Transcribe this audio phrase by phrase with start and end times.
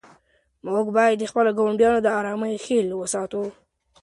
[0.67, 3.43] موږ باید د خپلو ګاونډیانو د آرامۍ خیال وساتو.